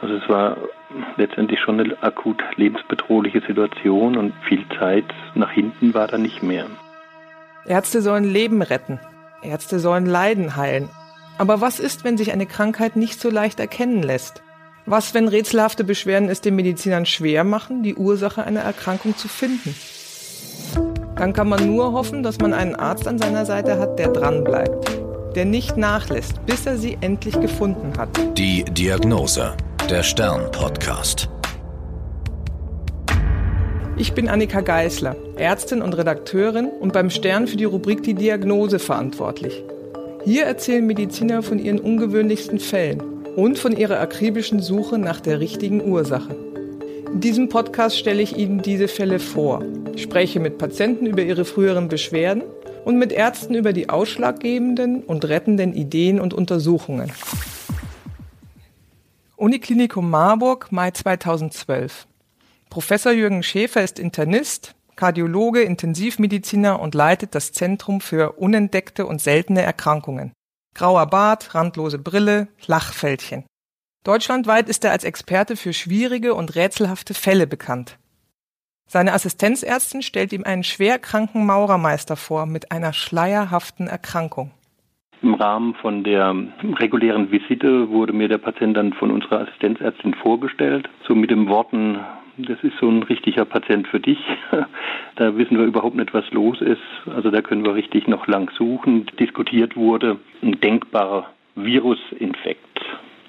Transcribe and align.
Also 0.00 0.14
es 0.14 0.28
war 0.28 0.56
letztendlich 1.16 1.60
schon 1.60 1.80
eine 1.80 2.02
akut 2.02 2.42
lebensbedrohliche 2.56 3.40
Situation 3.46 4.16
und 4.16 4.32
viel 4.48 4.64
Zeit 4.78 5.04
nach 5.34 5.50
hinten 5.50 5.92
war 5.94 6.06
da 6.06 6.18
nicht 6.18 6.42
mehr. 6.42 6.66
Ärzte 7.66 8.00
sollen 8.00 8.24
Leben 8.24 8.62
retten. 8.62 9.00
Ärzte 9.42 9.78
sollen 9.78 10.06
Leiden 10.06 10.56
heilen. 10.56 10.88
Aber 11.38 11.60
was 11.60 11.78
ist, 11.78 12.04
wenn 12.04 12.16
sich 12.16 12.32
eine 12.32 12.46
Krankheit 12.46 12.96
nicht 12.96 13.20
so 13.20 13.30
leicht 13.30 13.60
erkennen 13.60 14.02
lässt? 14.02 14.42
Was, 14.86 15.14
wenn 15.14 15.28
rätselhafte 15.28 15.84
Beschwerden 15.84 16.28
es 16.28 16.40
den 16.40 16.56
Medizinern 16.56 17.04
schwer 17.04 17.44
machen, 17.44 17.82
die 17.82 17.94
Ursache 17.94 18.44
einer 18.44 18.60
Erkrankung 18.60 19.16
zu 19.16 19.28
finden? 19.28 19.74
Dann 21.16 21.32
kann 21.32 21.48
man 21.48 21.66
nur 21.66 21.92
hoffen, 21.92 22.22
dass 22.22 22.38
man 22.38 22.54
einen 22.54 22.74
Arzt 22.74 23.06
an 23.06 23.18
seiner 23.18 23.44
Seite 23.44 23.78
hat, 23.78 23.98
der 23.98 24.08
dranbleibt, 24.08 24.98
der 25.34 25.44
nicht 25.44 25.76
nachlässt, 25.76 26.44
bis 26.46 26.64
er 26.64 26.76
sie 26.76 26.96
endlich 27.00 27.38
gefunden 27.40 27.98
hat. 27.98 28.08
Die 28.38 28.64
Diagnose, 28.64 29.54
der 29.90 30.02
Stern-Podcast. 30.02 31.30
Ich 33.96 34.12
bin 34.12 34.28
Annika 34.28 34.60
Geißler, 34.60 35.16
Ärztin 35.36 35.80
und 35.80 35.94
Redakteurin 35.94 36.66
und 36.66 36.92
beim 36.92 37.08
Stern 37.08 37.46
für 37.46 37.56
die 37.56 37.64
Rubrik 37.64 38.02
Die 38.02 38.12
Diagnose 38.12 38.80
verantwortlich. 38.80 39.64
Hier 40.26 40.44
erzählen 40.44 40.86
Mediziner 40.86 41.42
von 41.42 41.58
ihren 41.58 41.80
ungewöhnlichsten 41.80 42.58
Fällen 42.58 43.00
und 43.34 43.58
von 43.58 43.74
ihrer 43.74 43.98
akribischen 43.98 44.60
Suche 44.60 44.98
nach 44.98 45.20
der 45.20 45.40
richtigen 45.40 45.80
Ursache. 45.90 46.36
In 47.10 47.20
diesem 47.22 47.48
Podcast 47.48 47.96
stelle 47.96 48.20
ich 48.20 48.36
Ihnen 48.36 48.60
diese 48.60 48.88
Fälle 48.88 49.18
vor, 49.18 49.64
spreche 49.96 50.38
mit 50.38 50.58
Patienten 50.58 51.06
über 51.06 51.22
ihre 51.22 51.46
früheren 51.46 51.88
Beschwerden 51.88 52.42
und 52.84 52.98
mit 52.98 53.10
Ärzten 53.10 53.54
über 53.54 53.72
die 53.72 53.88
ausschlaggebenden 53.88 55.02
und 55.02 55.26
rettenden 55.26 55.72
Ideen 55.72 56.20
und 56.20 56.34
Untersuchungen. 56.34 57.10
Uniklinikum 59.38 60.10
Marburg, 60.10 60.72
Mai 60.72 60.90
2012. 60.90 62.08
Professor 62.70 63.12
Jürgen 63.12 63.44
Schäfer 63.44 63.84
ist 63.84 64.00
Internist, 64.00 64.74
Kardiologe, 64.96 65.62
Intensivmediziner 65.62 66.80
und 66.80 66.96
leitet 66.96 67.36
das 67.36 67.52
Zentrum 67.52 68.00
für 68.00 68.32
unentdeckte 68.32 69.06
und 69.06 69.20
seltene 69.20 69.62
Erkrankungen. 69.62 70.32
Grauer 70.74 71.06
Bart, 71.06 71.54
randlose 71.54 72.00
Brille, 72.00 72.48
Lachfältchen. 72.66 73.44
Deutschlandweit 74.02 74.68
ist 74.68 74.84
er 74.84 74.90
als 74.90 75.04
Experte 75.04 75.54
für 75.54 75.72
schwierige 75.72 76.34
und 76.34 76.56
rätselhafte 76.56 77.14
Fälle 77.14 77.46
bekannt. 77.46 77.96
Seine 78.88 79.12
Assistenzärztin 79.12 80.02
stellt 80.02 80.32
ihm 80.32 80.42
einen 80.42 80.64
schwerkranken 80.64 81.46
Maurermeister 81.46 82.16
vor 82.16 82.46
mit 82.46 82.72
einer 82.72 82.92
schleierhaften 82.92 83.86
Erkrankung. 83.86 84.50
Im 85.20 85.34
Rahmen 85.34 85.74
von 85.74 86.04
der 86.04 86.34
regulären 86.78 87.30
Visite 87.30 87.90
wurde 87.90 88.12
mir 88.12 88.28
der 88.28 88.38
Patient 88.38 88.76
dann 88.76 88.92
von 88.92 89.10
unserer 89.10 89.40
Assistenzärztin 89.40 90.14
vorgestellt, 90.14 90.88
so 91.06 91.14
mit 91.14 91.30
den 91.30 91.48
Worten, 91.48 91.98
das 92.36 92.58
ist 92.62 92.74
so 92.80 92.88
ein 92.88 93.02
richtiger 93.02 93.44
Patient 93.44 93.86
für 93.88 94.00
dich. 94.00 94.18
Da 95.16 95.36
wissen 95.36 95.58
wir 95.58 95.64
überhaupt 95.64 95.96
nicht, 95.96 96.14
was 96.14 96.30
los 96.30 96.60
ist. 96.60 96.78
Also 97.06 97.32
da 97.32 97.42
können 97.42 97.64
wir 97.64 97.74
richtig 97.74 98.06
noch 98.06 98.28
lang 98.28 98.52
suchen. 98.56 99.06
Diskutiert 99.18 99.74
wurde 99.74 100.20
ein 100.42 100.60
denkbarer 100.60 101.28
Virusinfekt. 101.56 102.80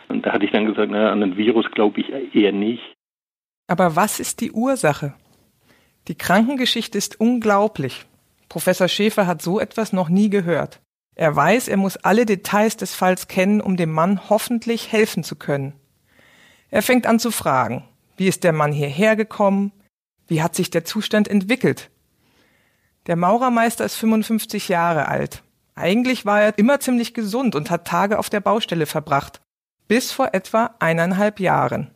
Und 0.08 0.24
da 0.24 0.34
hatte 0.34 0.46
ich 0.46 0.52
dann 0.52 0.68
gesagt, 0.68 0.92
naja, 0.92 1.12
an 1.12 1.24
ein 1.24 1.36
Virus 1.36 1.66
glaube 1.72 2.02
ich 2.02 2.36
eher 2.36 2.52
nicht. 2.52 2.94
Aber 3.68 3.96
was 3.96 4.20
ist 4.20 4.42
die 4.42 4.52
Ursache? 4.52 5.16
Die 6.08 6.16
Krankengeschichte 6.16 6.96
ist 6.96 7.20
unglaublich. 7.20 8.06
Professor 8.50 8.88
Schäfer 8.88 9.26
hat 9.26 9.42
so 9.42 9.60
etwas 9.60 9.94
noch 9.94 10.10
nie 10.10 10.30
gehört. 10.30 10.80
Er 11.20 11.36
weiß, 11.36 11.68
er 11.68 11.76
muss 11.76 11.98
alle 11.98 12.26
Details 12.26 12.78
des 12.78 12.96
Falls 12.96 13.28
kennen, 13.28 13.60
um 13.60 13.76
dem 13.76 13.92
Mann 13.92 14.30
hoffentlich 14.30 14.94
helfen 14.94 15.26
zu 15.26 15.36
können. 15.36 15.74
Er 16.72 16.82
fängt 16.82 17.06
an 17.06 17.20
zu 17.20 17.30
fragen. 17.30 17.84
Wie 18.16 18.30
ist 18.30 18.46
der 18.46 18.54
Mann 18.54 18.72
hierher 18.72 19.18
gekommen? 19.18 19.74
Wie 20.30 20.42
hat 20.42 20.56
sich 20.56 20.70
der 20.70 20.86
Zustand 20.86 21.28
entwickelt? 21.28 21.90
Der 23.08 23.18
Maurermeister 23.18 23.84
ist 23.84 23.96
55 23.96 24.70
Jahre 24.70 25.10
alt. 25.10 25.44
Eigentlich 25.76 26.26
war 26.26 26.40
er 26.40 26.58
immer 26.58 26.80
ziemlich 26.80 27.14
gesund 27.14 27.54
und 27.54 27.70
hat 27.70 27.86
Tage 27.86 28.18
auf 28.18 28.30
der 28.30 28.40
Baustelle 28.40 28.86
verbracht. 28.86 29.42
Bis 29.90 30.14
vor 30.14 30.30
etwa 30.32 30.74
eineinhalb 30.80 31.42
Jahren. 31.42 31.92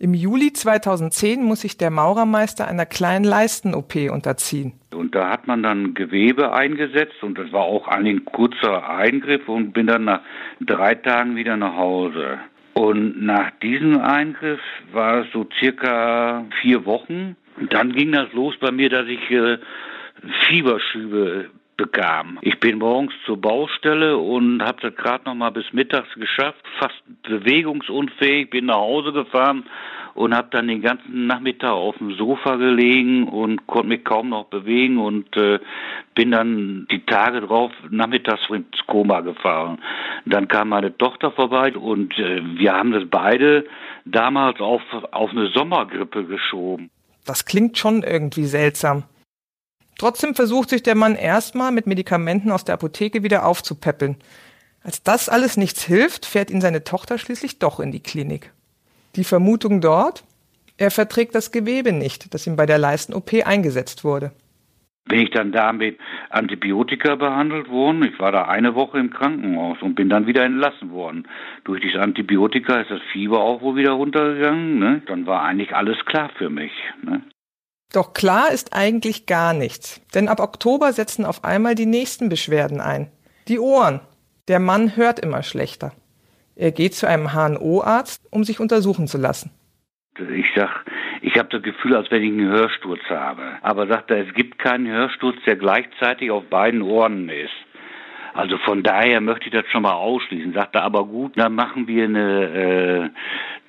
Im 0.00 0.14
Juli 0.14 0.52
2010 0.52 1.42
muss 1.42 1.62
sich 1.62 1.76
der 1.76 1.90
Maurermeister 1.90 2.68
einer 2.68 2.86
kleinen 2.86 3.24
Leisten-OP 3.24 3.96
unterziehen. 4.12 4.74
Und 4.94 5.16
da 5.16 5.28
hat 5.28 5.48
man 5.48 5.64
dann 5.64 5.94
Gewebe 5.94 6.52
eingesetzt 6.52 7.20
und 7.22 7.36
das 7.36 7.50
war 7.50 7.62
auch 7.62 7.88
ein 7.88 8.24
kurzer 8.24 8.88
Eingriff 8.88 9.48
und 9.48 9.72
bin 9.72 9.88
dann 9.88 10.04
nach 10.04 10.20
drei 10.60 10.94
Tagen 10.94 11.34
wieder 11.34 11.56
nach 11.56 11.74
Hause. 11.74 12.38
Und 12.74 13.20
nach 13.24 13.50
diesem 13.60 14.00
Eingriff 14.00 14.60
war 14.92 15.22
es 15.22 15.32
so 15.32 15.48
circa 15.58 16.44
vier 16.62 16.86
Wochen. 16.86 17.36
Und 17.56 17.74
dann 17.74 17.92
ging 17.92 18.12
das 18.12 18.32
los 18.32 18.54
bei 18.60 18.70
mir, 18.70 18.90
dass 18.90 19.08
ich 19.08 19.30
äh, 19.32 19.58
Fieberschübe 20.46 21.50
bekam. 21.78 22.38
Ich 22.42 22.60
bin 22.60 22.78
morgens 22.78 23.14
zur 23.24 23.40
Baustelle 23.40 24.18
und 24.18 24.62
habe 24.62 24.82
das 24.82 24.94
gerade 24.96 25.24
noch 25.24 25.34
mal 25.34 25.50
bis 25.50 25.72
mittags 25.72 26.12
geschafft, 26.16 26.62
fast 26.78 27.00
bewegungsunfähig, 27.22 28.50
bin 28.50 28.66
nach 28.66 28.76
Hause 28.76 29.12
gefahren 29.12 29.64
und 30.14 30.34
habe 30.34 30.48
dann 30.50 30.66
den 30.66 30.82
ganzen 30.82 31.28
Nachmittag 31.28 31.70
auf 31.70 31.96
dem 31.98 32.14
Sofa 32.16 32.56
gelegen 32.56 33.28
und 33.28 33.66
konnte 33.68 33.88
mich 33.88 34.04
kaum 34.04 34.30
noch 34.30 34.46
bewegen 34.46 34.98
und 34.98 35.34
äh, 35.36 35.60
bin 36.16 36.32
dann 36.32 36.88
die 36.90 37.06
Tage 37.06 37.42
drauf 37.42 37.70
nachmittags 37.88 38.50
ins 38.50 38.84
Koma 38.88 39.20
gefahren. 39.20 39.78
Dann 40.26 40.48
kam 40.48 40.70
meine 40.70 40.98
Tochter 40.98 41.30
vorbei 41.30 41.74
und 41.76 42.18
äh, 42.18 42.42
wir 42.58 42.72
haben 42.72 42.90
das 42.90 43.04
beide 43.08 43.64
damals 44.04 44.60
auf, 44.60 44.82
auf 45.12 45.30
eine 45.30 45.46
Sommergrippe 45.54 46.24
geschoben. 46.24 46.90
Das 47.24 47.44
klingt 47.44 47.78
schon 47.78 48.02
irgendwie 48.02 48.46
seltsam. 48.46 49.04
Trotzdem 49.98 50.34
versucht 50.34 50.70
sich 50.70 50.82
der 50.84 50.94
Mann 50.94 51.16
erstmal 51.16 51.72
mit 51.72 51.86
Medikamenten 51.86 52.52
aus 52.52 52.64
der 52.64 52.74
Apotheke 52.74 53.24
wieder 53.24 53.44
aufzupäppeln. 53.44 54.16
Als 54.82 55.02
das 55.02 55.28
alles 55.28 55.56
nichts 55.56 55.82
hilft, 55.84 56.24
fährt 56.24 56.50
ihn 56.50 56.60
seine 56.60 56.84
Tochter 56.84 57.18
schließlich 57.18 57.58
doch 57.58 57.80
in 57.80 57.90
die 57.90 58.02
Klinik. 58.02 58.52
Die 59.16 59.24
Vermutung 59.24 59.80
dort? 59.80 60.24
Er 60.76 60.92
verträgt 60.92 61.34
das 61.34 61.50
Gewebe 61.50 61.92
nicht, 61.92 62.32
das 62.32 62.46
ihm 62.46 62.54
bei 62.54 62.64
der 62.64 62.78
Leisten-OP 62.78 63.44
eingesetzt 63.44 64.04
wurde. 64.04 64.30
Bin 65.06 65.20
ich 65.20 65.30
dann 65.30 65.50
da 65.50 65.72
mit 65.72 65.98
Antibiotika 66.30 67.16
behandelt 67.16 67.68
worden. 67.68 68.04
Ich 68.04 68.20
war 68.20 68.30
da 68.30 68.42
eine 68.44 68.74
Woche 68.76 68.98
im 68.98 69.10
Krankenhaus 69.10 69.78
und 69.80 69.96
bin 69.96 70.08
dann 70.08 70.26
wieder 70.26 70.44
entlassen 70.44 70.92
worden. 70.92 71.26
Durch 71.64 71.80
dieses 71.80 71.98
Antibiotika 71.98 72.82
ist 72.82 72.90
das 72.90 73.00
Fieber 73.12 73.40
auch 73.40 73.62
wohl 73.62 73.74
wieder 73.74 73.92
runtergegangen. 73.92 74.78
Ne? 74.78 75.02
Dann 75.06 75.26
war 75.26 75.42
eigentlich 75.42 75.74
alles 75.74 75.96
klar 76.04 76.30
für 76.36 76.50
mich. 76.50 76.72
Ne? 77.02 77.22
Doch 77.92 78.12
klar 78.12 78.50
ist 78.52 78.74
eigentlich 78.74 79.26
gar 79.26 79.54
nichts. 79.54 80.02
Denn 80.14 80.28
ab 80.28 80.40
Oktober 80.40 80.92
setzen 80.92 81.24
auf 81.24 81.44
einmal 81.44 81.74
die 81.74 81.86
nächsten 81.86 82.28
Beschwerden 82.28 82.80
ein. 82.80 83.10
Die 83.48 83.58
Ohren. 83.58 84.00
Der 84.48 84.60
Mann 84.60 84.96
hört 84.96 85.18
immer 85.20 85.42
schlechter. 85.42 85.92
Er 86.54 86.72
geht 86.72 86.94
zu 86.94 87.06
einem 87.06 87.32
HNO-Arzt, 87.32 88.26
um 88.30 88.44
sich 88.44 88.60
untersuchen 88.60 89.06
zu 89.06 89.16
lassen. 89.16 89.50
Ich 90.34 90.46
sag, 90.56 90.84
ich 91.22 91.38
habe 91.38 91.48
das 91.48 91.62
Gefühl, 91.62 91.94
als 91.94 92.10
wenn 92.10 92.22
ich 92.22 92.32
einen 92.32 92.50
Hörsturz 92.50 93.00
habe. 93.08 93.58
Aber 93.62 93.86
sagt 93.86 94.10
er, 94.10 94.26
es 94.26 94.34
gibt 94.34 94.58
keinen 94.58 94.88
Hörsturz, 94.88 95.36
der 95.46 95.56
gleichzeitig 95.56 96.30
auf 96.30 96.44
beiden 96.44 96.82
Ohren 96.82 97.28
ist. 97.28 97.52
Also 98.38 98.56
von 98.58 98.84
daher 98.84 99.20
möchte 99.20 99.46
ich 99.46 99.52
das 99.52 99.66
schon 99.66 99.82
mal 99.82 99.94
ausschließen. 99.94 100.52
Sagt 100.52 100.76
er, 100.76 100.84
aber 100.84 101.04
gut, 101.04 101.32
dann 101.34 101.56
machen 101.56 101.88
wir 101.88 102.04
eine 102.04 103.12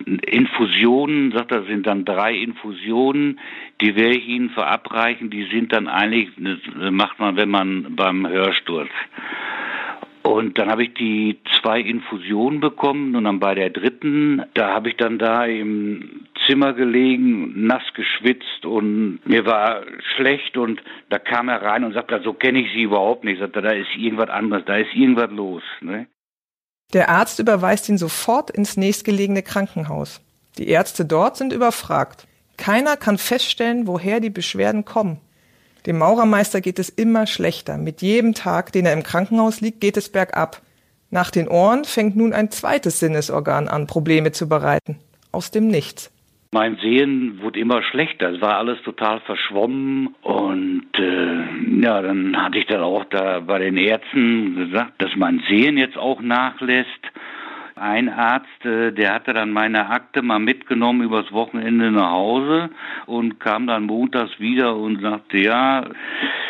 äh, 0.05 0.11
Infusion, 0.29 1.31
sagt 1.31 1.51
er, 1.51 1.63
sind 1.63 1.87
dann 1.87 2.05
drei 2.05 2.35
Infusionen, 2.35 3.39
die 3.81 3.95
werde 3.95 4.15
ich 4.15 4.27
Ihnen 4.27 4.51
verabreichen, 4.51 5.31
die 5.31 5.45
sind 5.45 5.73
dann 5.73 5.87
eigentlich, 5.87 6.29
das 6.37 6.91
macht 6.91 7.17
man, 7.17 7.35
wenn 7.35 7.49
man 7.49 7.95
beim 7.95 8.27
Hörsturz. 8.27 8.91
Und 10.29 10.59
dann 10.59 10.69
habe 10.69 10.83
ich 10.83 10.93
die 10.93 11.39
zwei 11.59 11.79
Infusionen 11.79 12.59
bekommen 12.59 13.15
und 13.15 13.23
dann 13.23 13.39
bei 13.39 13.55
der 13.55 13.71
dritten, 13.71 14.43
da 14.53 14.75
habe 14.75 14.89
ich 14.89 14.95
dann 14.95 15.17
da 15.17 15.43
im 15.45 16.27
Zimmer 16.45 16.73
gelegen, 16.73 17.65
nass 17.65 17.81
geschwitzt 17.95 18.63
und 18.63 19.21
mir 19.25 19.47
war 19.47 19.81
schlecht 20.15 20.55
und 20.55 20.83
da 21.09 21.17
kam 21.17 21.49
er 21.49 21.63
rein 21.63 21.83
und 21.83 21.93
sagte, 21.93 22.21
so 22.23 22.33
kenne 22.33 22.59
ich 22.59 22.71
sie 22.73 22.83
überhaupt 22.83 23.23
nicht. 23.23 23.39
Sagte, 23.39 23.63
da 23.63 23.71
ist 23.71 23.87
irgendwas 23.97 24.29
anderes, 24.29 24.65
da 24.67 24.77
ist 24.77 24.93
irgendwas 24.93 25.31
los. 25.31 25.63
Ne? 25.81 26.05
Der 26.93 27.09
Arzt 27.09 27.39
überweist 27.39 27.89
ihn 27.89 27.97
sofort 27.97 28.51
ins 28.51 28.77
nächstgelegene 28.77 29.41
Krankenhaus. 29.41 30.21
Die 30.59 30.67
Ärzte 30.67 31.05
dort 31.05 31.37
sind 31.37 31.53
überfragt. 31.53 32.27
Keiner 32.55 32.97
kann 32.97 33.17
feststellen, 33.17 33.87
woher 33.87 34.19
die 34.19 34.29
Beschwerden 34.29 34.85
kommen. 34.85 35.21
Dem 35.85 35.97
Maurermeister 35.97 36.61
geht 36.61 36.79
es 36.79 36.89
immer 36.89 37.27
schlechter. 37.27 37.77
Mit 37.77 38.01
jedem 38.01 38.33
Tag, 38.33 38.71
den 38.71 38.85
er 38.85 38.93
im 38.93 39.03
Krankenhaus 39.03 39.61
liegt, 39.61 39.81
geht 39.81 39.97
es 39.97 40.11
bergab. 40.11 40.61
Nach 41.11 41.31
den 41.31 41.47
Ohren 41.47 41.85
fängt 41.85 42.15
nun 42.15 42.33
ein 42.33 42.51
zweites 42.51 42.99
Sinnesorgan 42.99 43.67
an, 43.67 43.87
Probleme 43.87 44.31
zu 44.31 44.47
bereiten. 44.47 44.99
Aus 45.31 45.51
dem 45.51 45.67
Nichts. 45.67 46.11
Mein 46.51 46.77
Sehen 46.77 47.41
wurde 47.41 47.59
immer 47.59 47.83
schlechter. 47.83 48.31
Es 48.31 48.41
war 48.41 48.57
alles 48.57 48.81
total 48.81 49.19
verschwommen 49.21 50.15
und 50.23 50.87
äh, 50.95 51.83
ja, 51.83 52.01
dann 52.01 52.35
hatte 52.35 52.57
ich 52.57 52.65
dann 52.65 52.81
auch 52.81 53.05
da 53.05 53.39
bei 53.39 53.59
den 53.59 53.77
Ärzten 53.77 54.55
gesagt, 54.55 54.99
dass 54.99 55.11
mein 55.15 55.43
Sehen 55.47 55.77
jetzt 55.77 55.97
auch 55.97 56.21
nachlässt. 56.21 56.89
Ein 57.79 58.09
Arzt, 58.09 58.65
äh, 58.65 58.91
der 58.91 59.13
hatte 59.13 59.33
dann 59.33 59.51
meine 59.51 59.89
Akte 59.89 60.21
mal 60.21 60.39
mitgenommen 60.39 61.03
übers 61.03 61.31
Wochenende 61.31 61.91
nach 61.91 62.11
Hause 62.11 62.69
und 63.05 63.39
kam 63.39 63.67
dann 63.67 63.85
montags 63.85 64.39
wieder 64.39 64.75
und 64.75 65.01
sagte, 65.01 65.37
ja, 65.37 65.85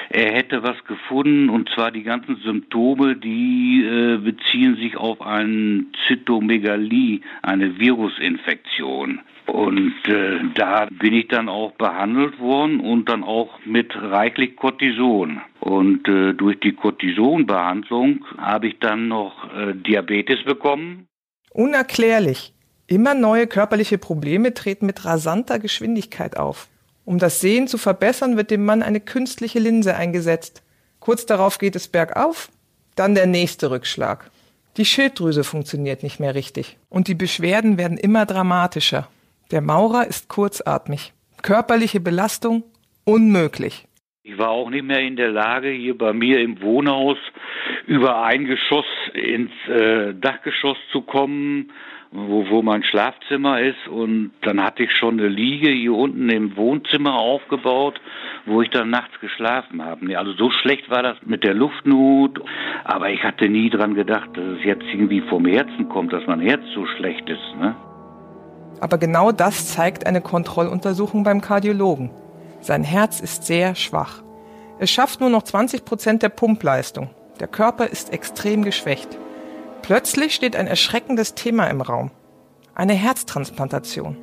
er 0.10 0.32
hätte 0.34 0.64
was 0.64 0.84
gefunden 0.86 1.50
und 1.50 1.70
zwar 1.70 1.92
die 1.92 2.04
ganzen 2.04 2.38
Symptome, 2.38 3.16
die 3.16 3.84
äh, 3.86 4.18
beziehen 4.18 4.76
sich 4.78 4.98
auf 4.98 5.22
eine 5.22 5.86
Zytomegalie, 6.08 7.22
eine 7.44 7.80
Virusinfektion. 7.80 9.20
Und 9.46 9.94
äh, 10.08 10.40
da 10.56 10.88
bin 10.92 11.14
ich 11.14 11.28
dann 11.28 11.50
auch 11.50 11.74
behandelt 11.74 12.40
worden 12.40 12.80
und 12.80 13.10
dann 13.10 13.24
auch 13.24 13.60
mit 13.66 13.96
reichlich 13.96 14.56
Cortison. 14.56 15.42
Und 15.60 16.08
äh, 16.08 16.34
durch 16.34 16.60
die 16.60 16.74
Cortisonbehandlung 16.74 18.26
habe 18.38 18.68
ich 18.68 18.80
dann 18.80 19.08
noch 19.08 19.54
äh, 19.56 19.74
Diabetes 19.74 20.44
bekommen. 20.44 21.09
Unerklärlich. 21.52 22.54
Immer 22.88 23.14
neue 23.14 23.48
körperliche 23.48 23.98
Probleme 23.98 24.54
treten 24.54 24.86
mit 24.86 25.06
rasanter 25.06 25.60
Geschwindigkeit 25.60 26.38
auf. 26.38 26.68
Um 27.06 27.18
das 27.20 27.40
Sehen 27.40 27.68
zu 27.68 27.78
verbessern, 27.78 28.38
wird 28.38 28.52
dem 28.52 28.66
Mann 28.66 28.84
eine 28.84 29.00
künstliche 29.00 29.60
Linse 29.60 29.96
eingesetzt. 29.96 30.62
Kurz 31.00 31.26
darauf 31.26 31.58
geht 31.58 31.76
es 31.76 31.88
bergauf, 31.88 32.50
dann 32.96 33.16
der 33.16 33.26
nächste 33.26 33.72
Rückschlag. 33.72 34.30
Die 34.78 34.86
Schilddrüse 34.86 35.44
funktioniert 35.44 36.04
nicht 36.04 36.20
mehr 36.20 36.36
richtig 36.36 36.78
und 36.90 37.08
die 37.08 37.16
Beschwerden 37.16 37.78
werden 37.78 37.98
immer 37.98 38.26
dramatischer. 38.26 39.08
Der 39.52 39.62
Maurer 39.62 40.08
ist 40.08 40.28
kurzatmig. 40.28 41.14
Körperliche 41.42 42.00
Belastung 42.00 42.64
unmöglich. 43.06 43.88
Ich 44.30 44.38
war 44.38 44.50
auch 44.50 44.70
nicht 44.70 44.86
mehr 44.86 45.00
in 45.00 45.16
der 45.16 45.32
Lage, 45.32 45.70
hier 45.70 45.98
bei 45.98 46.14
mir 46.14 46.40
im 46.40 46.62
Wohnhaus 46.62 47.18
über 47.88 48.24
ein 48.24 48.46
Geschoss 48.46 48.86
ins 49.14 49.52
äh, 49.68 50.14
Dachgeschoss 50.14 50.78
zu 50.92 51.02
kommen 51.02 51.72
wo, 52.12 52.50
wo 52.50 52.62
mein 52.62 52.84
Schlafzimmer 52.84 53.62
ist. 53.62 53.88
Und 53.88 54.32
dann 54.42 54.64
hatte 54.64 54.84
ich 54.84 54.92
schon 54.92 55.20
eine 55.20 55.28
Liege 55.28 55.70
hier 55.70 55.94
unten 55.94 56.30
im 56.30 56.56
Wohnzimmer 56.58 57.14
aufgebaut, 57.14 58.00
wo 58.46 58.62
ich 58.62 58.70
dann 58.70 58.90
nachts 58.90 59.20
geschlafen 59.20 59.84
habe. 59.84 60.18
Also 60.18 60.34
so 60.34 60.50
schlecht 60.50 60.90
war 60.90 61.04
das 61.04 61.18
mit 61.26 61.44
der 61.44 61.54
Luftnot. 61.54 62.42
Aber 62.84 63.10
ich 63.10 63.24
hatte 63.24 63.48
nie 63.48 63.70
dran 63.70 63.94
gedacht, 63.94 64.30
dass 64.34 64.46
es 64.60 64.64
jetzt 64.64 64.86
irgendwie 64.92 65.22
vom 65.22 65.46
Herzen 65.46 65.90
kommt, 65.90 66.14
dass 66.14 66.26
mein 66.26 66.42
Herz 66.42 66.62
so 66.74 66.86
schlecht 66.86 67.30
ist. 67.30 67.56
Ne? 67.60 67.76
Aber 68.82 68.98
genau 68.98 69.32
das 69.32 69.74
zeigt 69.74 70.08
eine 70.08 70.22
Kontrolluntersuchung 70.22 71.24
beim 71.24 71.42
Kardiologen. 71.42 72.10
Sein 72.62 72.84
Herz 72.84 73.20
ist 73.20 73.46
sehr 73.46 73.76
schwach. 73.76 74.22
Es 74.80 74.90
schafft 74.90 75.20
nur 75.20 75.30
noch 75.30 75.44
20 75.44 75.86
Prozent 75.86 76.24
der 76.24 76.30
Pumpleistung. 76.30 77.10
Der 77.40 77.48
Körper 77.48 77.88
ist 77.88 78.12
extrem 78.12 78.64
geschwächt. 78.64 79.18
Plötzlich 79.82 80.36
steht 80.36 80.56
ein 80.56 80.68
erschreckendes 80.68 81.36
Thema 81.36 81.68
im 81.68 81.82
Raum. 81.82 82.12
Eine 82.76 82.94
Herztransplantation. 82.94 84.18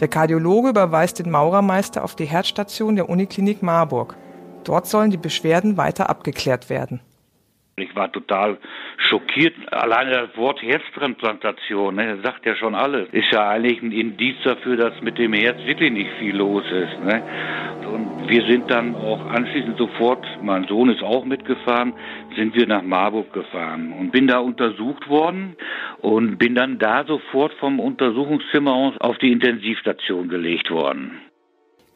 Der 0.00 0.08
Kardiologe 0.08 0.70
überweist 0.70 1.18
den 1.18 1.30
Maurermeister 1.30 2.02
auf 2.02 2.16
die 2.16 2.24
Herzstation 2.24 2.96
der 2.96 3.08
Uniklinik 3.08 3.62
Marburg. 3.62 4.16
Dort 4.64 4.86
sollen 4.86 5.10
die 5.10 5.16
Beschwerden 5.16 5.76
weiter 5.76 6.10
abgeklärt 6.10 6.68
werden. 6.68 7.00
Ich 7.76 7.96
war 7.96 8.12
total 8.12 8.58
schockiert. 8.98 9.54
Alleine 9.72 10.10
das 10.12 10.36
Wort 10.36 10.62
Herztransplantation, 10.62 11.96
ne, 11.96 12.14
das 12.14 12.22
sagt 12.22 12.46
ja 12.46 12.54
schon 12.54 12.76
alles. 12.76 13.08
Ist 13.10 13.32
ja 13.32 13.48
eigentlich 13.48 13.82
ein 13.82 13.90
Indiz 13.90 14.36
dafür, 14.44 14.76
dass 14.76 15.00
mit 15.00 15.18
dem 15.18 15.32
Herz 15.32 15.58
wirklich 15.64 15.90
nicht 15.90 16.10
viel 16.20 16.36
los 16.36 16.62
ist. 16.70 17.04
Ne? 17.04 17.22
Und 17.92 18.28
wir 18.28 18.46
sind 18.46 18.70
dann 18.70 18.94
auch 18.94 19.26
anschließend 19.26 19.76
sofort, 19.76 20.24
mein 20.40 20.68
Sohn 20.68 20.88
ist 20.88 21.02
auch 21.02 21.24
mitgefahren, 21.24 21.94
sind 22.36 22.54
wir 22.54 22.68
nach 22.68 22.82
Marburg 22.82 23.32
gefahren 23.32 23.92
und 23.92 24.12
bin 24.12 24.28
da 24.28 24.38
untersucht 24.38 25.08
worden 25.08 25.56
und 26.00 26.38
bin 26.38 26.54
dann 26.54 26.78
da 26.78 27.04
sofort 27.04 27.54
vom 27.54 27.80
Untersuchungszimmer 27.80 28.72
aus 28.72 28.94
auf 29.00 29.18
die 29.18 29.32
Intensivstation 29.32 30.28
gelegt 30.28 30.70
worden. 30.70 31.20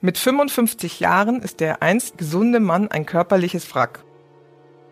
Mit 0.01 0.19
55 0.19 0.99
Jahren 0.99 1.41
ist 1.41 1.61
der 1.61 1.83
einst 1.83 2.19
gesunde 2.19 2.59
Mann 2.59 2.89
ein 2.91 3.07
körperliches 3.07 3.75
Wrack. 3.75 4.05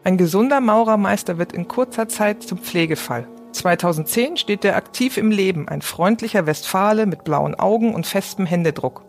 Ein 0.07 0.19
gesunder 0.19 0.61
Maurermeister 0.61 1.37
wird 1.37 1.53
in 1.53 1.67
kurzer 1.67 2.07
Zeit 2.07 2.45
zum 2.45 2.59
Pflegefall. 2.59 3.27
2010 3.51 4.37
steht 4.37 4.65
er 4.65 4.77
aktiv 4.77 5.17
im 5.17 5.33
Leben, 5.33 5.67
ein 5.67 5.83
freundlicher 5.83 6.47
Westfale 6.47 7.07
mit 7.07 7.25
blauen 7.25 7.57
Augen 7.57 7.93
und 7.93 8.07
festem 8.07 8.47
Händedruck. 8.47 9.05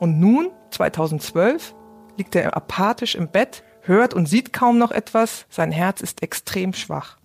Und 0.00 0.20
nun, 0.20 0.50
2012, 0.72 1.74
liegt 2.18 2.36
er 2.36 2.54
apathisch 2.54 3.14
im 3.14 3.28
Bett, 3.28 3.62
hört 3.80 4.12
und 4.12 4.26
sieht 4.26 4.52
kaum 4.52 4.76
noch 4.76 4.90
etwas, 4.90 5.46
sein 5.48 5.72
Herz 5.72 6.02
ist 6.02 6.22
extrem 6.22 6.74
schwach. 6.74 7.16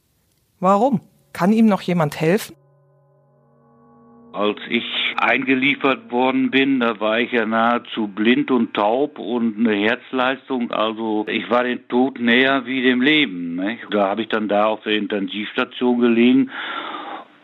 Warum? 0.62 1.02
Kann 1.34 1.52
ihm 1.52 1.66
noch 1.66 1.81
jemand 1.81 2.22
helfen? 2.22 2.56
Als 4.31 4.60
ich 4.70 4.86
eingeliefert 5.18 6.12
worden 6.12 6.52
bin, 6.52 6.80
da 6.80 7.00
war 7.00 7.20
ich 7.20 7.31
ja 7.31 7.46
nahezu 7.46 8.08
blind 8.08 8.52
und 8.52 8.76
taub 8.76 9.18
und 9.18 9.58
eine 9.58 9.76
Herzleistung, 9.76 10.72
also 10.72 11.26
ich 11.28 11.50
war 11.50 11.64
dem 11.64 11.88
Tod 11.88 12.20
näher 12.20 12.66
wie 12.66 12.84
dem 12.84 13.02
Leben. 13.02 13.56
Nicht? 13.56 13.88
Da 13.90 14.08
habe 14.08 14.22
ich 14.22 14.28
dann 14.30 14.48
da 14.48 14.66
auf 14.66 14.84
der 14.84 14.94
Intensivstation 14.94 16.00
gelegen 16.00 16.52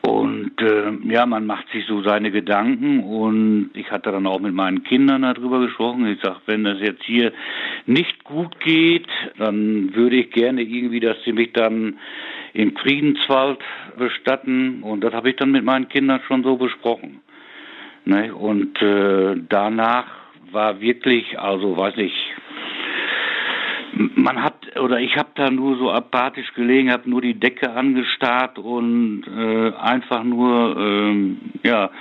und 0.06 0.62
äh, 0.62 0.92
ja, 1.12 1.26
man 1.26 1.48
macht 1.48 1.68
sich 1.72 1.86
so 1.88 2.04
seine 2.04 2.30
Gedanken 2.30 3.00
und 3.00 3.72
ich 3.74 3.90
hatte 3.90 4.12
dann 4.12 4.28
auch 4.28 4.40
mit 4.40 4.54
meinen 4.54 4.84
Kindern 4.84 5.24
darüber 5.24 5.60
gesprochen. 5.60 6.06
Ich 6.06 6.22
sage, 6.22 6.42
wenn 6.46 6.64
das 6.64 6.80
jetzt 6.80 7.04
hier 7.04 7.34
nicht 7.88 8.24
gut 8.24 8.60
geht, 8.60 9.08
dann 9.40 9.96
würde 9.96 10.18
ich 10.18 10.30
gerne 10.30 10.62
irgendwie, 10.62 11.00
dass 11.00 11.18
sie 11.26 11.34
mich 11.34 11.54
dann 11.54 11.98
im 12.56 12.75
Friedenswald 12.78 13.60
bestatten. 13.98 14.81
Und 14.81 15.02
das 15.02 15.13
habe 15.13 15.30
ich 15.30 15.36
dann 15.36 15.52
mit 15.52 15.63
meinen 15.63 15.90
Kindern 15.90 16.22
schon 16.28 16.44
so 16.44 16.56
besprochen. 16.56 17.22
Ne? 18.06 18.34
Und 18.34 18.81
äh, 18.81 19.36
danach 19.50 20.06
war 20.52 20.80
wirklich, 20.80 21.38
also 21.38 21.75
weiß 21.75 21.98
ich, 21.98 22.13
man 24.16 24.42
hat 24.42 24.78
oder 24.80 25.00
ich 25.00 25.16
habe 25.18 25.30
da 25.36 25.50
nur 25.50 25.78
so 25.78 25.92
apathisch 25.92 26.54
gelegen, 26.54 26.92
habe 26.92 27.10
nur 27.10 27.22
die 27.22 27.40
Decke 27.40 27.72
angestarrt 27.72 28.58
und 28.60 29.24
äh, 29.28 29.72
einfach 29.78 30.24
nur 30.24 30.75
ähm, 30.78 31.38
ja 31.63 31.92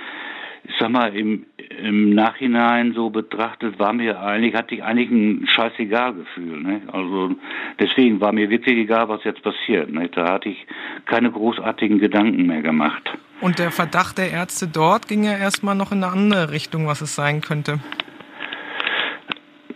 ich 0.67 0.75
sag 0.79 0.89
mal, 0.89 1.15
im, 1.15 1.45
im 1.81 2.11
Nachhinein 2.11 2.93
so 2.93 3.09
betrachtet, 3.09 3.79
war 3.79 3.93
mir 3.93 4.19
eigentlich, 4.19 4.55
hatte 4.55 4.75
ich 4.75 4.83
eigentlich 4.83 5.09
ein 5.09 5.47
scheißegal 5.47 6.13
Gefühl. 6.13 6.61
Ne? 6.61 6.81
Also 6.91 7.35
deswegen 7.79 8.21
war 8.21 8.31
mir 8.31 8.49
wirklich 8.49 8.77
egal, 8.77 9.09
was 9.09 9.23
jetzt 9.23 9.41
passiert. 9.41 9.91
Ne? 9.91 10.09
Da 10.09 10.33
hatte 10.33 10.49
ich 10.49 10.65
keine 11.05 11.31
großartigen 11.31 11.99
Gedanken 11.99 12.45
mehr 12.45 12.61
gemacht. 12.61 13.09
Und 13.41 13.59
der 13.59 13.71
Verdacht 13.71 14.17
der 14.17 14.31
Ärzte 14.31 14.67
dort 14.67 15.07
ging 15.07 15.23
ja 15.23 15.37
erstmal 15.37 15.75
noch 15.75 15.91
in 15.91 16.03
eine 16.03 16.11
andere 16.11 16.51
Richtung, 16.51 16.87
was 16.87 17.01
es 17.01 17.15
sein 17.15 17.41
könnte. 17.41 17.79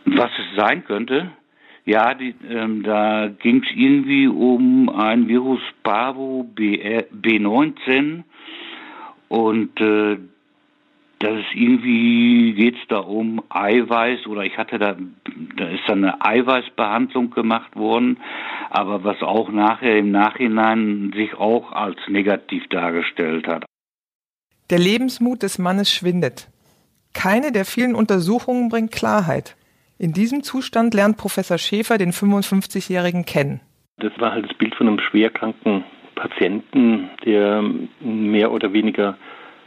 Was 0.06 0.32
es 0.40 0.58
sein 0.58 0.84
könnte? 0.86 1.32
Ja, 1.86 2.14
die, 2.14 2.36
ähm, 2.50 2.84
da 2.84 3.28
ging 3.28 3.64
es 3.64 3.76
irgendwie 3.76 4.28
um 4.28 4.90
ein 4.90 5.28
Virus 5.28 5.62
Pavo 5.84 6.44
B, 6.44 7.02
B19 7.12 8.24
und 9.28 9.80
äh, 9.82 10.18
dass 11.20 11.34
es 11.34 11.46
irgendwie 11.54 12.54
geht 12.54 12.76
es 12.76 12.88
da 12.88 13.00
um 13.00 13.44
Eiweiß 13.50 14.26
oder 14.28 14.44
ich 14.44 14.58
hatte 14.58 14.80
da, 14.80 14.96
da 15.58 15.68
ist 15.68 15.84
dann 15.88 16.06
eine 16.06 16.24
Eiweißbehandlung 16.24 17.32
gemacht 17.32 17.76
worden, 17.76 18.18
aber 18.70 19.04
was 19.04 19.22
auch 19.22 19.52
nachher 19.52 19.98
im 19.98 20.12
Nachhinein 20.12 21.12
sich 21.14 21.34
auch 21.34 21.74
als 21.74 21.98
negativ 22.08 22.68
dargestellt 22.70 23.48
hat. 23.48 23.66
Der 24.70 24.80
Lebensmut 24.80 25.44
des 25.44 25.60
Mannes 25.60 25.92
schwindet. 25.92 26.48
Keine 27.14 27.52
der 27.52 27.66
vielen 27.66 27.96
Untersuchungen 27.96 28.70
bringt 28.70 28.92
Klarheit. 28.92 29.58
In 29.98 30.14
diesem 30.14 30.44
Zustand 30.44 30.94
lernt 30.94 31.18
Professor 31.18 31.58
Schäfer 31.58 31.98
den 31.98 32.12
55-Jährigen 32.12 33.26
kennen. 33.26 33.60
Das 33.98 34.14
war 34.20 34.32
halt 34.32 34.50
das 34.50 34.58
Bild 34.58 34.74
von 34.76 34.88
einem 34.88 35.00
schwerkranken 35.00 35.84
Patienten, 36.16 37.10
der 37.26 37.62
mehr 38.00 38.52
oder 38.52 38.72
weniger 38.72 39.18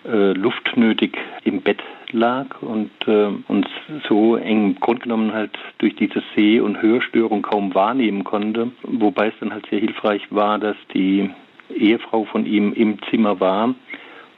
äh, 0.04 0.32
luftnötig 0.32 1.16
im 1.44 1.62
Bett 1.62 1.78
lag 2.12 2.60
und 2.60 2.90
äh, 3.06 3.28
uns 3.48 3.66
so 4.08 4.36
eng 4.36 4.70
im 4.70 4.80
Grund 4.80 5.02
genommen 5.02 5.32
halt 5.32 5.52
durch 5.78 5.94
diese 5.96 6.22
Seh- 6.34 6.60
und 6.60 6.80
Hörstörung 6.82 7.42
kaum 7.42 7.74
wahrnehmen 7.74 8.24
konnte. 8.24 8.72
Wobei 8.82 9.28
es 9.28 9.34
dann 9.40 9.52
halt 9.52 9.66
sehr 9.70 9.80
hilfreich 9.80 10.22
war, 10.30 10.58
dass 10.58 10.76
die 10.94 11.30
Ehefrau 11.74 12.24
von 12.24 12.46
ihm 12.46 12.72
im 12.72 12.98
Zimmer 13.10 13.40
war 13.40 13.74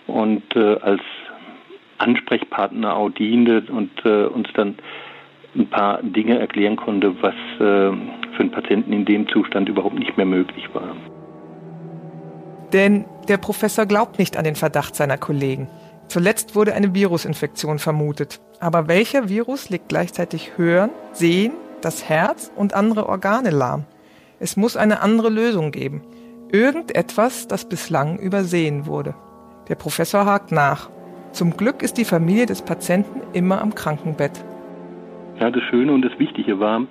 und 0.06 0.42
äh, 0.54 0.76
als 0.80 1.02
Ansprechpartner 1.99 2.97
auch 2.97 3.11
diente 3.11 3.64
und 3.71 3.90
äh, 4.04 4.25
uns 4.25 4.49
dann 4.54 4.76
ein 5.56 5.68
paar 5.68 6.02
Dinge 6.02 6.38
erklären 6.38 6.76
konnte, 6.76 7.14
was 7.23 7.35
äh, 7.54 7.59
für 7.59 8.40
einen 8.40 8.50
Patienten 8.50 8.92
in 8.92 9.04
dem 9.04 9.28
Zustand 9.28 9.68
überhaupt 9.68 9.99
nicht 9.99 10.16
mehr 10.16 10.26
möglich 10.26 10.68
war. 10.73 10.97
Denn 12.74 13.04
der 13.28 13.38
Professor 13.38 13.86
glaubt 13.86 14.18
nicht 14.18 14.36
an 14.36 14.44
den 14.44 14.56
Verdacht 14.56 14.96
seiner 14.96 15.16
Kollegen. 15.16 15.68
Zuletzt 16.08 16.56
wurde 16.56 16.74
eine 16.74 16.92
Virusinfektion 16.92 17.78
vermutet. 17.78 18.40
Aber 18.60 18.88
welcher 18.88 19.28
Virus 19.28 19.70
legt 19.70 19.88
gleichzeitig 19.88 20.58
Hören, 20.58 20.90
Sehen, 21.12 21.52
das 21.80 22.08
Herz 22.08 22.50
und 22.56 22.74
andere 22.74 23.08
Organe 23.08 23.50
lahm? 23.50 23.84
Es 24.40 24.56
muss 24.56 24.76
eine 24.76 25.00
andere 25.00 25.30
Lösung 25.30 25.70
geben. 25.70 26.02
Irgendetwas, 26.50 27.46
das 27.46 27.68
bislang 27.68 28.18
übersehen 28.18 28.86
wurde. 28.86 29.14
Der 29.68 29.76
Professor 29.76 30.26
hakt 30.26 30.50
nach. 30.50 30.90
Zum 31.30 31.56
Glück 31.56 31.80
ist 31.82 31.96
die 31.96 32.04
Familie 32.04 32.46
des 32.46 32.62
Patienten 32.62 33.22
immer 33.32 33.62
am 33.62 33.74
Krankenbett. 33.74 34.44
Ja, 35.40 35.50
das 35.50 35.62
Schöne 35.70 35.92
und 35.92 36.02
das 36.02 36.18
Wichtige 36.18 36.58
war, 36.58 36.82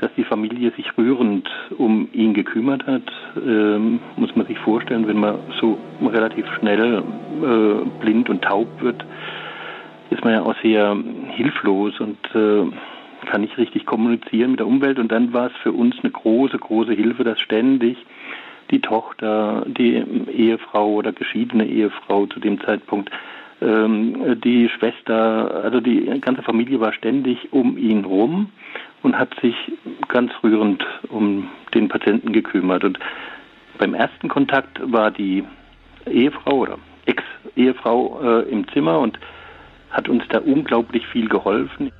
dass 0.00 0.10
die 0.16 0.24
Familie 0.24 0.70
sich 0.72 0.96
rührend 0.96 1.46
um 1.76 2.08
ihn 2.12 2.32
gekümmert 2.32 2.86
hat. 2.86 3.02
Ähm, 3.36 4.00
muss 4.16 4.34
man 4.34 4.46
sich 4.46 4.58
vorstellen, 4.58 5.06
wenn 5.06 5.20
man 5.20 5.38
so 5.60 5.78
relativ 6.02 6.46
schnell 6.58 7.02
äh, 7.42 8.00
blind 8.00 8.30
und 8.30 8.42
taub 8.42 8.66
wird, 8.80 9.04
ist 10.08 10.24
man 10.24 10.32
ja 10.32 10.42
auch 10.42 10.54
sehr 10.62 10.96
hilflos 11.32 12.00
und 12.00 12.18
äh, 12.34 12.64
kann 13.26 13.42
nicht 13.42 13.58
richtig 13.58 13.84
kommunizieren 13.84 14.52
mit 14.52 14.60
der 14.60 14.66
Umwelt. 14.66 14.98
Und 14.98 15.12
dann 15.12 15.34
war 15.34 15.48
es 15.48 15.56
für 15.62 15.72
uns 15.72 15.96
eine 16.02 16.10
große, 16.10 16.58
große 16.58 16.94
Hilfe, 16.94 17.22
dass 17.22 17.38
ständig 17.38 17.98
die 18.70 18.80
Tochter, 18.80 19.66
die 19.66 20.02
Ehefrau 20.32 20.94
oder 20.94 21.12
geschiedene 21.12 21.66
Ehefrau 21.66 22.24
zu 22.26 22.40
dem 22.40 22.58
Zeitpunkt, 22.60 23.10
ähm, 23.60 24.40
die 24.42 24.70
Schwester, 24.70 25.62
also 25.62 25.80
die 25.80 26.06
ganze 26.22 26.42
Familie 26.42 26.80
war 26.80 26.94
ständig 26.94 27.52
um 27.52 27.76
ihn 27.76 28.06
rum 28.06 28.50
und 29.02 29.18
hat 29.18 29.30
sich 29.40 29.54
ganz 30.08 30.32
rührend 30.42 30.84
um 31.08 31.48
den 31.74 31.88
Patienten 31.88 32.32
gekümmert. 32.32 32.84
Und 32.84 32.98
beim 33.78 33.94
ersten 33.94 34.28
Kontakt 34.28 34.80
war 34.92 35.10
die 35.10 35.44
Ehefrau 36.06 36.58
oder 36.58 36.78
Ex-Ehefrau 37.06 38.20
äh, 38.22 38.50
im 38.50 38.68
Zimmer 38.68 38.98
und 38.98 39.18
hat 39.90 40.08
uns 40.08 40.22
da 40.28 40.38
unglaublich 40.38 41.06
viel 41.06 41.28
geholfen. 41.28 41.90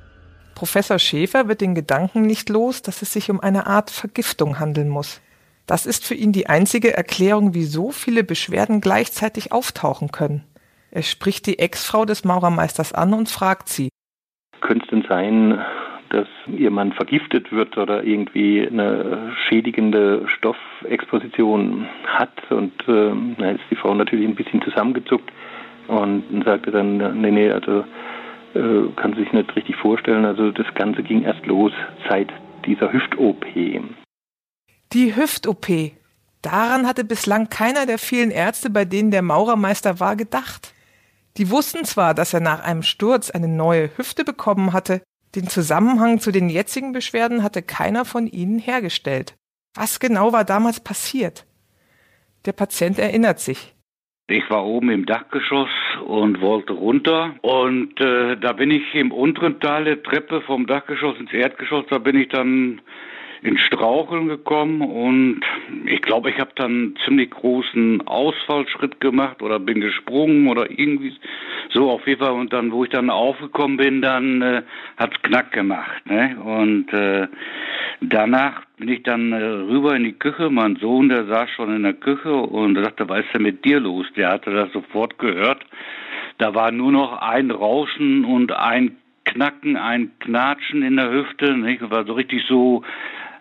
Professor 0.55 0.99
Schäfer 0.99 1.47
wird 1.47 1.61
den 1.61 1.75
Gedanken 1.75 2.21
nicht 2.21 2.49
los, 2.49 2.81
dass 2.81 3.01
es 3.01 3.13
sich 3.13 3.31
um 3.31 3.39
eine 3.39 3.67
Art 3.67 3.89
Vergiftung 3.89 4.59
handeln 4.59 4.89
muss. 4.89 5.21
Das 5.65 5.85
ist 5.85 6.05
für 6.05 6.15
ihn 6.15 6.31
die 6.31 6.47
einzige 6.47 6.95
Erklärung, 6.95 7.53
wie 7.53 7.63
so 7.63 7.91
viele 7.91 8.23
Beschwerden 8.23 8.81
gleichzeitig 8.81 9.51
auftauchen 9.51 10.11
können. 10.11 10.43
Er 10.91 11.03
spricht 11.03 11.47
die 11.47 11.59
Ex-Frau 11.59 12.05
des 12.05 12.25
Maurermeisters 12.25 12.93
an 12.93 13.13
und 13.13 13.29
fragt 13.29 13.69
sie. 13.69 13.89
Könnte 14.59 14.83
es 14.85 14.89
denn 14.91 15.05
sein, 15.07 15.65
dass 16.13 16.27
ihr 16.47 16.71
Mann 16.71 16.91
vergiftet 16.93 17.51
wird 17.51 17.77
oder 17.77 18.03
irgendwie 18.03 18.67
eine 18.67 19.33
schädigende 19.47 20.27
Stoffexposition 20.27 21.87
hat. 22.05 22.51
Und 22.51 22.73
äh, 22.87 23.11
da 23.37 23.51
ist 23.51 23.63
die 23.69 23.75
Frau 23.75 23.93
natürlich 23.93 24.27
ein 24.27 24.35
bisschen 24.35 24.61
zusammengezuckt 24.61 25.31
und 25.87 26.43
sagte 26.45 26.71
dann, 26.71 27.21
nee, 27.21 27.31
nee, 27.31 27.51
also 27.51 27.83
äh, 28.53 28.91
kann 28.95 29.15
sich 29.15 29.31
nicht 29.31 29.55
richtig 29.55 29.75
vorstellen. 29.77 30.25
Also 30.25 30.51
das 30.51 30.67
Ganze 30.75 31.03
ging 31.03 31.23
erst 31.23 31.45
los 31.45 31.71
seit 32.09 32.29
dieser 32.65 32.91
Hüft-OP. 32.91 33.45
Die 34.93 35.15
Hüft-OP. 35.15 35.67
Daran 36.41 36.87
hatte 36.87 37.03
bislang 37.03 37.49
keiner 37.49 37.85
der 37.85 37.97
vielen 37.97 38.31
Ärzte, 38.31 38.69
bei 38.69 38.83
denen 38.83 39.11
der 39.11 39.21
Maurermeister 39.21 39.99
war, 39.99 40.15
gedacht. 40.15 40.73
Die 41.37 41.49
wussten 41.49 41.85
zwar, 41.85 42.13
dass 42.13 42.33
er 42.33 42.41
nach 42.41 42.63
einem 42.63 42.83
Sturz 42.83 43.29
eine 43.29 43.47
neue 43.47 43.95
Hüfte 43.97 44.25
bekommen 44.25 44.73
hatte, 44.73 45.01
den 45.35 45.47
Zusammenhang 45.47 46.19
zu 46.19 46.31
den 46.31 46.49
jetzigen 46.49 46.91
Beschwerden 46.91 47.43
hatte 47.43 47.61
keiner 47.61 48.05
von 48.05 48.27
ihnen 48.27 48.59
hergestellt. 48.59 49.35
Was 49.75 49.99
genau 49.99 50.33
war 50.33 50.43
damals 50.43 50.83
passiert? 50.83 51.45
Der 52.45 52.53
Patient 52.53 52.99
erinnert 52.99 53.39
sich. 53.39 53.73
Ich 54.27 54.49
war 54.49 54.65
oben 54.65 54.89
im 54.89 55.05
Dachgeschoss 55.05 55.69
und 56.05 56.41
wollte 56.41 56.73
runter. 56.73 57.35
Und 57.41 57.99
äh, 57.99 58.37
da 58.37 58.53
bin 58.53 58.71
ich 58.71 58.83
im 58.93 59.11
unteren 59.11 59.59
Teil 59.59 59.85
der 59.85 60.03
Treppe 60.03 60.41
vom 60.41 60.67
Dachgeschoss 60.67 61.19
ins 61.19 61.33
Erdgeschoss, 61.33 61.85
da 61.89 61.97
bin 61.97 62.15
ich 62.15 62.29
dann 62.29 62.81
in 63.43 63.57
Straucheln 63.57 64.27
gekommen 64.27 64.81
und 64.81 65.41
ich 65.85 66.01
glaube, 66.01 66.29
ich 66.29 66.39
habe 66.39 66.51
dann 66.55 66.71
einen 66.71 66.95
ziemlich 67.05 67.31
großen 67.31 68.07
Ausfallschritt 68.07 68.99
gemacht 68.99 69.41
oder 69.41 69.59
bin 69.59 69.81
gesprungen 69.81 70.47
oder 70.47 70.69
irgendwie 70.69 71.13
so 71.73 71.89
auf 71.89 72.05
jeden 72.05 72.23
Fall. 72.23 72.33
Und 72.33 72.53
dann, 72.53 72.71
wo 72.71 72.83
ich 72.83 72.91
dann 72.91 73.09
aufgekommen 73.09 73.77
bin, 73.77 74.01
dann 74.01 74.41
äh, 74.41 74.61
hat's 74.97 75.19
knack 75.23 75.51
gemacht. 75.51 76.05
Ne? 76.05 76.37
Und 76.39 76.93
äh, 76.93 77.27
danach 78.01 78.61
bin 78.77 78.89
ich 78.89 79.03
dann 79.03 79.31
äh, 79.31 79.43
rüber 79.43 79.95
in 79.95 80.03
die 80.03 80.13
Küche. 80.13 80.51
Mein 80.51 80.75
Sohn, 80.75 81.09
der 81.09 81.25
saß 81.25 81.49
schon 81.51 81.75
in 81.75 81.83
der 81.83 81.93
Küche 81.93 82.33
und 82.33 82.75
sagte, 82.75 83.09
was 83.09 83.25
ist 83.25 83.33
denn 83.33 83.43
mit 83.43 83.65
dir 83.65 83.79
los? 83.79 84.05
Der 84.15 84.29
hatte 84.29 84.51
das 84.51 84.71
sofort 84.71 85.17
gehört. 85.17 85.65
Da 86.37 86.53
war 86.53 86.71
nur 86.71 86.91
noch 86.91 87.21
ein 87.21 87.49
Rauschen 87.49 88.23
und 88.23 88.51
ein 88.51 88.97
Knacken, 89.25 89.77
ein 89.77 90.11
Knatschen 90.19 90.83
in 90.83 90.97
der 90.97 91.11
Hüfte. 91.11 91.55
Nicht? 91.55 91.89
War 91.89 92.05
so 92.05 92.13
richtig 92.13 92.43
so 92.47 92.83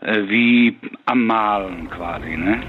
wie 0.03 0.77
am 1.07 1.27
Malen 1.27 1.91
quasi. 1.91 2.37
Ne? 2.37 2.63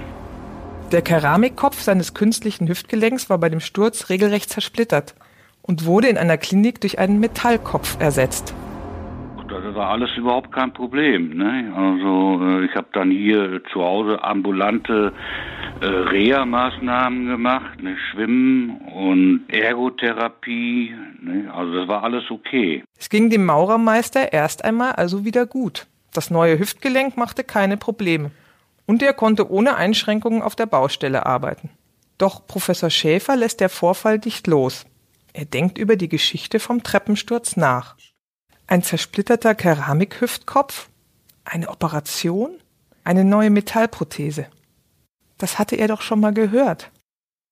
Der 0.91 1.01
Keramikkopf 1.01 1.79
seines 1.79 2.13
künstlichen 2.13 2.67
Hüftgelenks 2.67 3.29
war 3.29 3.37
bei 3.37 3.49
dem 3.49 3.61
Sturz 3.61 4.09
regelrecht 4.09 4.49
zersplittert 4.49 5.15
und 5.61 5.85
wurde 5.85 6.07
in 6.07 6.17
einer 6.17 6.37
Klinik 6.37 6.81
durch 6.81 6.99
einen 6.99 7.19
Metallkopf 7.19 7.97
ersetzt. 7.99 8.53
Das 9.47 9.75
war 9.75 9.89
alles 9.89 10.09
überhaupt 10.17 10.51
kein 10.51 10.73
Problem. 10.73 11.35
Ne? 11.35 11.73
Also 11.75 12.41
äh, 12.41 12.65
ich 12.65 12.75
habe 12.75 12.87
dann 12.93 13.11
hier 13.11 13.61
zu 13.71 13.81
Hause 13.81 14.23
ambulante 14.23 15.13
äh, 15.81 15.85
Reha-Maßnahmen 15.85 17.27
gemacht, 17.27 17.81
ne? 17.81 17.95
Schwimmen 18.11 18.77
und 18.93 19.43
Ergotherapie. 19.49 20.95
Ne? 21.21 21.51
Also 21.53 21.73
das 21.73 21.87
war 21.87 22.03
alles 22.03 22.29
okay. 22.31 22.83
Es 22.97 23.09
ging 23.09 23.29
dem 23.29 23.45
Maurermeister 23.45 24.31
erst 24.31 24.63
einmal 24.63 24.93
also 24.93 25.25
wieder 25.25 25.45
gut. 25.45 25.87
Das 26.13 26.29
neue 26.29 26.59
Hüftgelenk 26.59 27.17
machte 27.17 27.43
keine 27.43 27.77
Probleme 27.77 28.31
und 28.85 29.01
er 29.01 29.13
konnte 29.13 29.49
ohne 29.49 29.75
Einschränkungen 29.75 30.41
auf 30.41 30.55
der 30.55 30.65
Baustelle 30.65 31.25
arbeiten. 31.25 31.69
Doch 32.17 32.45
Professor 32.45 32.89
Schäfer 32.89 33.35
lässt 33.35 33.59
der 33.59 33.69
Vorfall 33.69 34.19
nicht 34.19 34.47
los. 34.47 34.85
Er 35.33 35.45
denkt 35.45 35.77
über 35.77 35.95
die 35.95 36.09
Geschichte 36.09 36.59
vom 36.59 36.83
Treppensturz 36.83 37.55
nach. 37.55 37.95
Ein 38.67 38.83
zersplitterter 38.83 39.55
Keramikhüftkopf? 39.55 40.89
Eine 41.45 41.69
Operation? 41.69 42.57
Eine 43.03 43.23
neue 43.23 43.49
Metallprothese? 43.49 44.47
Das 45.37 45.57
hatte 45.57 45.75
er 45.75 45.87
doch 45.87 46.01
schon 46.01 46.19
mal 46.19 46.33
gehört. 46.33 46.91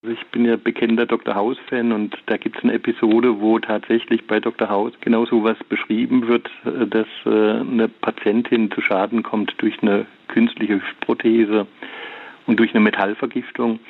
Also 0.02 0.16
ich 0.16 0.32
bin 0.32 0.46
ja 0.46 0.56
bekennender 0.56 1.06
Dr. 1.06 1.36
House-Fan 1.36 1.92
und 1.92 2.16
da 2.28 2.38
gibt 2.38 2.58
es 2.58 2.64
eine 2.64 2.72
Episode, 2.72 3.42
wo 3.42 3.60
tatsächlich 3.60 4.26
bei 4.28 4.40
Dr. 4.40 4.70
House 4.70 4.94
genau 5.02 5.26
so 5.26 5.44
was 5.44 5.58
beschrieben 5.68 6.30
wird, 6.30 6.50
äh, 6.64 6.88
dass 6.88 7.08
äh, 7.26 7.60
eine 7.60 7.90
Patientin 7.90 8.72
zu 8.72 8.80
Schaden 8.80 9.24
kommt 9.24 9.54
durch 9.58 9.82
eine 9.82 10.06
künstliche 10.30 10.76
Hüftprothese 10.76 11.68
und 12.48 12.58
durch 12.58 12.74
eine 12.74 12.80
Metallvergiftung. 12.80 13.82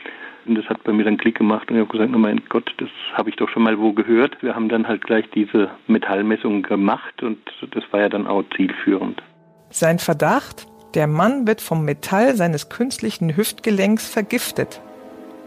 Und 0.48 0.56
das 0.56 0.66
hat 0.66 0.84
bei 0.84 0.94
mir 0.94 1.04
dann 1.04 1.18
Klick 1.18 1.38
gemacht 1.38 1.70
und 1.70 1.76
ich 1.76 1.82
habe 1.82 1.92
gesagt, 1.92 2.12
oh 2.16 2.18
mein 2.18 2.42
Gott, 2.50 2.74
das 2.78 2.90
habe 3.14 3.30
ich 3.30 3.36
doch 3.36 3.50
schon 3.50 3.62
mal 3.62 3.78
wo 3.78 3.94
gehört. 3.94 4.42
Wir 4.42 4.56
haben 4.56 4.68
dann 4.68 4.88
halt 4.88 5.06
gleich 5.06 5.30
diese 5.36 5.70
Metallmessung 5.86 6.64
gemacht 6.64 7.22
und 7.22 7.38
das 7.70 7.84
war 7.92 8.00
ja 8.00 8.10
dann 8.10 8.26
auch 8.26 8.44
zielführend. 8.56 9.22
Sein 9.70 10.00
Verdacht? 10.00 10.66
Der 10.96 11.06
Mann 11.06 11.46
wird 11.46 11.62
vom 11.62 11.86
Metall 11.86 12.36
seines 12.36 12.70
künstlichen 12.70 13.38
Hüftgelenks 13.38 14.12
vergiftet. 14.12 14.82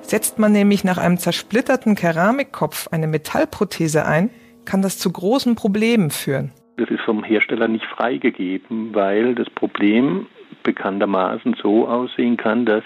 Setzt 0.03 0.39
man 0.39 0.53
nämlich 0.53 0.85
nach 0.85 0.99
einem 0.99 1.17
zersplitterten 1.17 1.95
Keramikkopf 1.95 2.89
eine 2.89 3.07
Metallprothese 3.07 4.05
ein, 4.05 4.31
kann 4.65 4.83
das 4.83 4.99
zu 4.99 5.11
großen 5.11 5.55
Problemen 5.55 6.11
führen. 6.11 6.53
Das 6.77 6.91
ist 6.91 7.01
vom 7.03 7.25
Hersteller 7.25 7.69
nicht 7.69 7.87
freigegeben, 7.87 8.95
weil 8.95 9.35
das 9.35 9.49
Problem 9.51 10.27
bekanntermaßen 10.63 11.57
so 11.61 11.89
aussehen 11.89 12.37
kann, 12.37 12.67
dass 12.67 12.85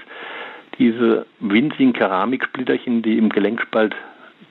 diese 0.78 1.26
winzigen 1.40 1.92
Keramiksplitterchen, 1.92 3.02
die 3.02 3.18
im 3.18 3.30
Gelenkspalt 3.30 3.94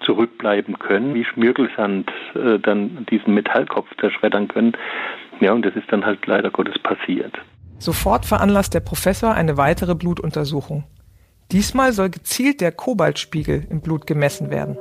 zurückbleiben 0.02 0.78
können, 0.80 1.14
wie 1.14 1.26
Schmirgelsand 1.26 2.12
äh, 2.36 2.60
dann 2.60 3.06
diesen 3.10 3.34
Metallkopf 3.34 3.88
zerschreddern 4.00 4.48
können. 4.48 4.74
Ja, 5.40 5.54
und 5.54 5.66
das 5.66 5.76
ist 5.76 5.92
dann 5.92 6.06
halt 6.06 6.26
leider 6.28 6.52
Gottes 6.52 6.78
passiert. 6.80 7.34
Sofort 7.80 8.26
veranlasst 8.26 8.74
der 8.74 8.80
Professor 8.80 9.34
eine 9.34 9.58
weitere 9.58 9.96
Blutuntersuchung. 9.96 10.84
Diesmal 11.52 11.94
soll 11.94 12.10
gezielt 12.10 12.62
der 12.62 12.72
Kobaltspiegel 12.72 13.68
im 13.70 13.82
Blut 13.82 14.08
gemessen 14.08 14.50
werden. 14.50 14.78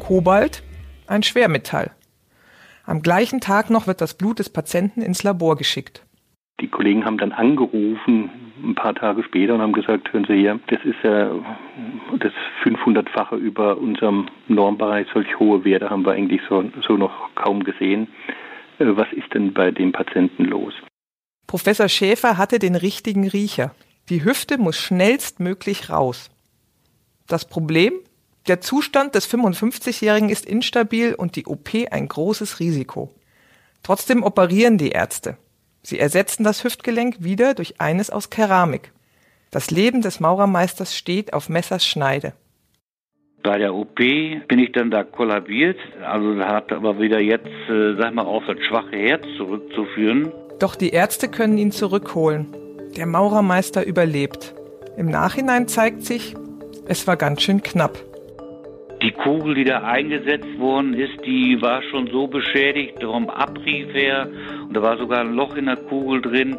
Kobalt, 0.00 0.62
ein 1.06 1.22
Schwermetall. 1.22 1.90
Am 2.84 3.02
gleichen 3.02 3.40
Tag 3.40 3.70
noch 3.70 3.86
wird 3.86 4.00
das 4.00 4.14
Blut 4.14 4.38
des 4.38 4.50
Patienten 4.50 5.02
ins 5.02 5.22
Labor 5.22 5.56
geschickt. 5.56 6.04
Die 6.60 6.68
Kollegen 6.68 7.04
haben 7.04 7.18
dann 7.18 7.32
angerufen, 7.32 8.30
ein 8.62 8.74
paar 8.74 8.94
Tage 8.94 9.22
später, 9.22 9.54
und 9.54 9.60
haben 9.60 9.72
gesagt, 9.72 10.12
hören 10.12 10.26
Sie 10.28 10.36
hier, 10.36 10.58
das 10.66 10.80
ist 10.84 10.96
ja 11.04 11.30
das 12.18 12.32
500-fache 12.64 13.36
über 13.36 13.78
unserem 13.78 14.28
Normbereich. 14.48 15.06
Solch 15.12 15.38
hohe 15.38 15.64
Werte 15.64 15.90
haben 15.90 16.04
wir 16.04 16.12
eigentlich 16.12 16.40
so, 16.48 16.64
so 16.86 16.94
noch 16.96 17.12
kaum 17.36 17.62
gesehen. 17.62 18.08
Äh, 18.78 18.86
was 18.96 19.06
ist 19.12 19.32
denn 19.34 19.52
bei 19.52 19.70
dem 19.70 19.92
Patienten 19.92 20.44
los? 20.46 20.74
Professor 21.46 21.88
Schäfer 21.88 22.36
hatte 22.36 22.58
den 22.58 22.74
richtigen 22.74 23.28
Riecher. 23.28 23.72
Die 24.10 24.24
Hüfte 24.24 24.56
muss 24.56 24.76
schnellstmöglich 24.76 25.90
raus. 25.90 26.30
Das 27.26 27.44
Problem? 27.44 27.92
Der 28.46 28.62
Zustand 28.62 29.14
des 29.14 29.30
55-Jährigen 29.30 30.30
ist 30.30 30.46
instabil 30.46 31.14
und 31.14 31.36
die 31.36 31.44
OP 31.44 31.68
ein 31.90 32.08
großes 32.08 32.60
Risiko. 32.60 33.10
Trotzdem 33.82 34.22
operieren 34.22 34.78
die 34.78 34.90
Ärzte. 34.90 35.36
Sie 35.82 35.98
ersetzen 35.98 36.42
das 36.42 36.64
Hüftgelenk 36.64 37.16
wieder 37.20 37.52
durch 37.52 37.80
eines 37.80 38.08
aus 38.08 38.30
Keramik. 38.30 38.92
Das 39.50 39.70
Leben 39.70 40.00
des 40.00 40.20
Maurermeisters 40.20 40.96
steht 40.96 41.34
auf 41.34 41.50
Messers 41.50 41.84
Schneide. 41.84 42.32
Bei 43.42 43.58
der 43.58 43.74
OP 43.74 43.94
bin 43.96 44.58
ich 44.58 44.72
dann 44.72 44.90
da 44.90 45.04
kollabiert, 45.04 45.78
also 46.02 46.38
hat 46.38 46.72
aber 46.72 46.98
wieder 46.98 47.20
jetzt, 47.20 47.46
äh, 47.68 47.94
sag 47.96 48.14
mal, 48.14 48.26
auf 48.26 48.44
das 48.46 48.58
schwache 48.66 48.96
Herz 48.96 49.24
zurückzuführen. 49.36 50.32
Doch 50.58 50.74
die 50.74 50.90
Ärzte 50.90 51.28
können 51.28 51.56
ihn 51.56 51.70
zurückholen. 51.70 52.67
Der 52.98 53.06
Maurermeister 53.06 53.86
überlebt. 53.86 54.56
Im 54.96 55.06
Nachhinein 55.06 55.68
zeigt 55.68 56.04
sich, 56.04 56.34
es 56.88 57.06
war 57.06 57.16
ganz 57.16 57.42
schön 57.42 57.62
knapp. 57.62 57.96
Die 59.00 59.12
Kugel, 59.12 59.54
die 59.54 59.62
da 59.62 59.84
eingesetzt 59.84 60.58
worden 60.58 60.94
ist, 60.94 61.24
die 61.24 61.62
war 61.62 61.80
schon 61.92 62.08
so 62.08 62.26
beschädigt, 62.26 63.00
darum 63.00 63.30
abrief 63.30 63.94
er 63.94 64.28
und 64.62 64.74
da 64.76 64.82
war 64.82 64.98
sogar 64.98 65.20
ein 65.20 65.34
Loch 65.34 65.54
in 65.54 65.66
der 65.66 65.76
Kugel 65.76 66.22
drin. 66.22 66.56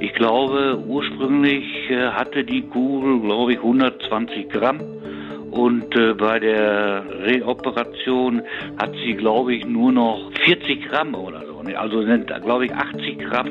Ich 0.00 0.14
glaube, 0.14 0.82
ursprünglich 0.86 1.90
äh, 1.90 2.08
hatte 2.12 2.42
die 2.42 2.62
Kugel, 2.62 3.20
glaube 3.20 3.52
ich, 3.52 3.58
120 3.58 4.48
Gramm 4.48 4.80
und 5.50 5.94
äh, 5.94 6.14
bei 6.14 6.38
der 6.38 7.04
Reoperation 7.26 8.40
hat 8.78 8.94
sie, 9.04 9.12
glaube 9.12 9.54
ich, 9.54 9.66
nur 9.66 9.92
noch 9.92 10.32
40 10.42 10.88
Gramm 10.88 11.14
oder 11.14 11.44
so. 11.44 11.60
Also 11.76 12.02
sind, 12.02 12.32
glaube 12.42 12.64
ich, 12.64 12.74
80 12.74 13.18
Gramm 13.18 13.48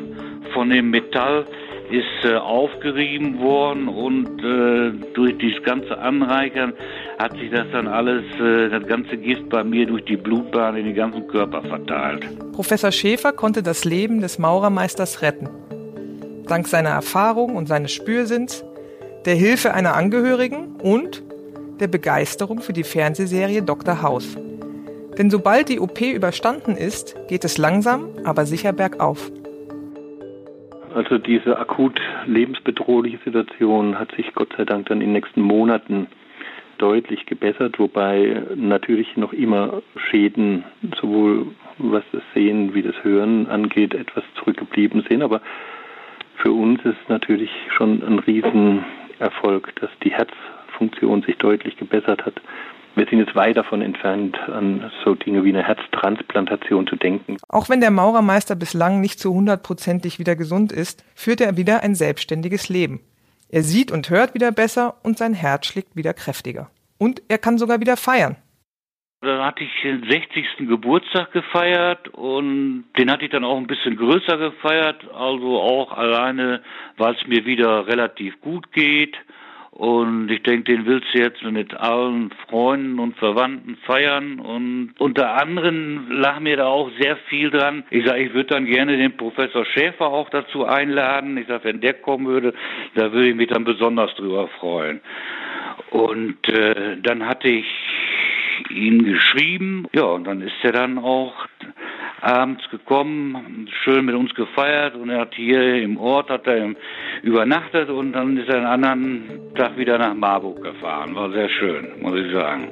von 0.53 0.71
dem 0.71 0.89
Metall 0.89 1.45
ist 1.91 2.25
äh, 2.25 2.35
aufgerieben 2.35 3.39
worden 3.39 3.87
und 3.87 4.39
äh, 4.43 4.91
durch 5.13 5.37
dieses 5.37 5.61
ganze 5.63 5.97
Anreichern 5.97 6.73
hat 7.19 7.33
sich 7.33 7.51
das 7.51 7.67
dann 7.71 7.87
alles, 7.87 8.23
äh, 8.39 8.69
das 8.69 8.87
ganze 8.87 9.17
Gift 9.17 9.49
bei 9.49 9.63
mir 9.63 9.85
durch 9.85 10.05
die 10.05 10.17
Blutbahn 10.17 10.77
in 10.77 10.85
den 10.85 10.95
ganzen 10.95 11.27
Körper 11.27 11.61
verteilt. 11.61 12.25
Professor 12.53 12.91
Schäfer 12.91 13.33
konnte 13.33 13.61
das 13.61 13.85
Leben 13.85 14.21
des 14.21 14.39
Maurermeisters 14.39 15.21
retten. 15.21 15.49
Dank 16.47 16.67
seiner 16.67 16.89
Erfahrung 16.89 17.55
und 17.55 17.67
seines 17.67 17.91
Spürsinns, 17.91 18.63
der 19.25 19.35
Hilfe 19.35 19.73
einer 19.73 19.95
Angehörigen 19.95 20.75
und 20.81 21.21
der 21.79 21.87
Begeisterung 21.87 22.61
für 22.61 22.73
die 22.73 22.83
Fernsehserie 22.83 23.63
Dr. 23.63 24.01
House. 24.01 24.37
Denn 25.17 25.29
sobald 25.29 25.69
die 25.69 25.79
OP 25.79 25.99
überstanden 26.01 26.77
ist, 26.77 27.15
geht 27.27 27.43
es 27.43 27.57
langsam, 27.57 28.09
aber 28.23 28.45
sicher 28.45 28.71
bergauf. 28.71 29.31
Also 30.93 31.17
diese 31.17 31.57
akut 31.57 31.99
lebensbedrohliche 32.25 33.19
Situation 33.23 33.97
hat 33.97 34.11
sich 34.15 34.33
Gott 34.33 34.53
sei 34.57 34.65
Dank 34.65 34.87
dann 34.87 34.99
in 34.99 35.07
den 35.07 35.13
nächsten 35.13 35.41
Monaten 35.41 36.07
deutlich 36.77 37.25
gebessert, 37.25 37.79
wobei 37.79 38.41
natürlich 38.55 39.15
noch 39.15 39.33
immer 39.33 39.81
Schäden 39.95 40.63
sowohl 40.99 41.47
was 41.77 42.03
das 42.11 42.23
Sehen 42.33 42.73
wie 42.73 42.81
das 42.81 42.95
Hören 43.03 43.47
angeht 43.47 43.93
etwas 43.93 44.23
zurückgeblieben 44.35 45.05
sind. 45.07 45.21
Aber 45.21 45.41
für 46.35 46.51
uns 46.51 46.83
ist 46.83 47.07
natürlich 47.07 47.51
schon 47.75 48.01
ein 48.03 48.19
Riesenerfolg, 48.19 49.73
dass 49.79 49.91
die 50.03 50.11
Herzfunktion 50.11 51.21
sich 51.21 51.37
deutlich 51.37 51.77
gebessert 51.77 52.25
hat 52.25 52.41
wir 52.95 53.05
sind 53.07 53.19
jetzt 53.19 53.35
weit 53.35 53.57
davon 53.57 53.81
entfernt, 53.81 54.37
an 54.49 54.91
so 55.03 55.15
Dinge 55.15 55.43
wie 55.43 55.49
eine 55.49 55.63
Herztransplantation 55.63 56.87
zu 56.87 56.95
denken. 56.95 57.37
Auch 57.47 57.69
wenn 57.69 57.81
der 57.81 57.91
Maurermeister 57.91 58.55
bislang 58.55 58.99
nicht 59.01 59.19
zu 59.19 59.33
hundertprozentig 59.33 60.19
wieder 60.19 60.35
gesund 60.35 60.71
ist, 60.71 61.03
führt 61.15 61.41
er 61.41 61.57
wieder 61.57 61.83
ein 61.83 61.95
selbstständiges 61.95 62.69
Leben. 62.69 62.99
Er 63.49 63.63
sieht 63.63 63.91
und 63.91 64.09
hört 64.09 64.33
wieder 64.33 64.51
besser 64.51 64.95
und 65.03 65.17
sein 65.17 65.33
Herz 65.33 65.67
schlägt 65.67 65.95
wieder 65.95 66.13
kräftiger. 66.13 66.69
Und 66.97 67.21
er 67.27 67.37
kann 67.37 67.57
sogar 67.57 67.79
wieder 67.79 67.97
feiern. 67.97 68.37
Da 69.21 69.45
hatte 69.45 69.63
ich 69.63 69.71
den 69.83 70.03
60. 70.09 70.67
Geburtstag 70.67 71.31
gefeiert 71.31 72.07
und 72.09 72.85
den 72.97 73.11
hatte 73.11 73.25
ich 73.25 73.31
dann 73.31 73.43
auch 73.43 73.57
ein 73.57 73.67
bisschen 73.67 73.95
größer 73.95 74.37
gefeiert, 74.37 75.05
also 75.13 75.59
auch 75.59 75.91
alleine, 75.91 76.63
weil 76.97 77.13
es 77.13 77.27
mir 77.27 77.45
wieder 77.45 77.85
relativ 77.85 78.41
gut 78.41 78.71
geht. 78.71 79.15
Und 79.71 80.29
ich 80.29 80.43
denke, 80.43 80.75
den 80.75 80.85
willst 80.85 81.07
du 81.13 81.19
jetzt 81.19 81.41
mit 81.43 81.73
allen 81.73 82.29
Freunden 82.49 82.99
und 82.99 83.15
Verwandten 83.17 83.77
feiern. 83.85 84.39
Und 84.39 84.93
unter 84.99 85.41
anderem 85.41 86.11
lag 86.11 86.39
mir 86.41 86.57
da 86.57 86.67
auch 86.67 86.91
sehr 86.99 87.15
viel 87.29 87.49
dran. 87.49 87.83
Ich 87.89 88.05
sage, 88.05 88.21
ich 88.21 88.33
würde 88.33 88.49
dann 88.49 88.65
gerne 88.65 88.97
den 88.97 89.15
Professor 89.15 89.65
Schäfer 89.65 90.07
auch 90.07 90.29
dazu 90.29 90.65
einladen. 90.65 91.37
Ich 91.37 91.47
sage, 91.47 91.63
wenn 91.63 91.79
der 91.79 91.93
kommen 91.93 92.27
würde, 92.27 92.53
da 92.95 93.13
würde 93.13 93.29
ich 93.29 93.35
mich 93.35 93.47
dann 93.47 93.63
besonders 93.63 94.13
drüber 94.15 94.49
freuen. 94.59 94.99
Und 95.89 96.47
äh, 96.49 96.97
dann 97.01 97.25
hatte 97.25 97.47
ich 97.47 97.65
ihn 98.69 99.05
geschrieben. 99.05 99.87
Ja, 99.93 100.03
und 100.03 100.25
dann 100.25 100.41
ist 100.41 100.53
er 100.63 100.73
dann 100.73 100.97
auch 100.97 101.33
abends 102.21 102.63
gekommen, 102.69 103.67
schön 103.83 104.05
mit 104.05 104.15
uns 104.15 104.33
gefeiert 104.35 104.95
und 104.95 105.09
er 105.09 105.21
hat 105.21 105.33
hier 105.33 105.81
im 105.81 105.97
Ort 105.97 106.29
hat 106.29 106.47
er 106.47 106.73
übernachtet 107.23 107.89
und 107.89 108.13
dann 108.13 108.37
ist 108.37 108.47
er 108.47 108.57
einen 108.57 108.65
anderen 108.65 109.53
Tag 109.55 109.77
wieder 109.77 109.97
nach 109.97 110.13
Marburg 110.13 110.63
gefahren. 110.63 111.15
War 111.15 111.31
sehr 111.31 111.49
schön, 111.49 111.87
muss 112.01 112.13
ich 112.15 112.31
sagen. 112.31 112.69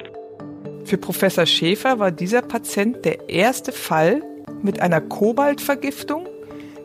Für 0.84 0.98
Professor 0.98 1.46
Schäfer 1.46 1.98
war 1.98 2.10
dieser 2.10 2.42
Patient 2.42 3.04
der 3.04 3.28
erste 3.28 3.72
Fall 3.72 4.22
mit 4.62 4.80
einer 4.80 5.00
Kobaltvergiftung, 5.00 6.26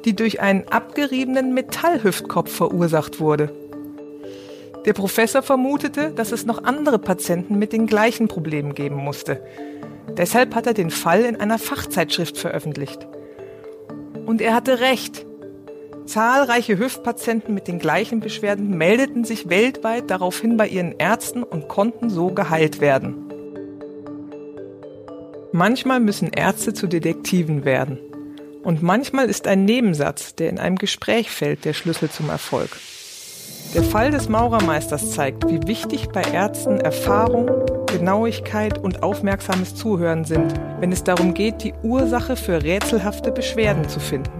die 0.03 0.15
durch 0.15 0.41
einen 0.41 0.67
abgeriebenen 0.69 1.53
Metallhüftkopf 1.53 2.55
verursacht 2.55 3.19
wurde. 3.19 3.51
Der 4.85 4.93
Professor 4.93 5.41
vermutete, 5.41 6.11
dass 6.11 6.31
es 6.31 6.45
noch 6.45 6.63
andere 6.63 6.99
Patienten 6.99 7.57
mit 7.57 7.73
den 7.73 7.87
gleichen 7.87 8.27
Problemen 8.27 8.75
geben 8.75 8.97
musste. 8.97 9.41
Deshalb 10.09 10.55
hat 10.55 10.67
er 10.67 10.73
den 10.73 10.91
Fall 10.91 11.23
in 11.23 11.35
einer 11.35 11.59
Fachzeitschrift 11.59 12.37
veröffentlicht. 12.37 13.07
Und 14.25 14.41
er 14.41 14.53
hatte 14.53 14.79
recht. 14.79 15.25
Zahlreiche 16.05 16.77
Hüftpatienten 16.77 17.53
mit 17.53 17.67
den 17.67 17.79
gleichen 17.79 18.19
Beschwerden 18.19 18.77
meldeten 18.77 19.25
sich 19.25 19.49
weltweit 19.49 20.09
daraufhin 20.09 20.55
bei 20.55 20.67
ihren 20.67 20.93
Ärzten 20.97 21.43
und 21.43 21.67
konnten 21.67 22.09
so 22.09 22.27
geheilt 22.27 22.79
werden. 22.79 23.25
Manchmal 25.51 25.99
müssen 25.99 26.31
Ärzte 26.31 26.73
zu 26.73 26.87
Detektiven 26.87 27.65
werden. 27.65 27.99
Und 28.63 28.83
manchmal 28.83 29.29
ist 29.29 29.47
ein 29.47 29.63
Nebensatz, 29.63 30.35
der 30.35 30.49
in 30.49 30.59
einem 30.59 30.77
Gespräch 30.77 31.29
fällt, 31.31 31.65
der 31.65 31.73
Schlüssel 31.73 32.09
zum 32.09 32.29
Erfolg. 32.29 32.69
Der 33.73 33.83
Fall 33.83 34.11
des 34.11 34.27
Maurermeisters 34.29 35.11
zeigt, 35.11 35.49
wie 35.49 35.67
wichtig 35.67 36.09
bei 36.09 36.21
Ärzten 36.21 36.79
Erfahrung, 36.79 37.49
Genauigkeit 37.97 38.77
und 38.77 39.03
aufmerksames 39.03 39.73
Zuhören 39.73 40.25
sind, 40.25 40.53
wenn 40.81 40.91
es 40.91 41.03
darum 41.03 41.33
geht, 41.33 41.63
die 41.63 41.73
Ursache 41.81 42.35
für 42.35 42.61
rätselhafte 42.61 43.31
Beschwerden 43.31 43.87
zu 43.87 44.01
finden. 44.01 44.31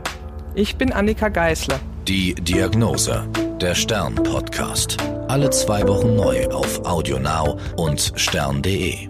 Ich 0.56 0.76
bin 0.76 0.91
Annika 0.91 1.30
Geißler. 1.30 1.80
Die 2.06 2.36
Diagnose, 2.36 3.28
der 3.62 3.76
Stern-Podcast. 3.76 4.98
Alle 5.30 5.50
zwei 5.52 5.88
Wochen 5.88 6.15
neu 6.15 6.48
auf 6.50 6.86
AudioNow 6.86 7.56
und 7.78 8.12
stern.de. 8.15 9.08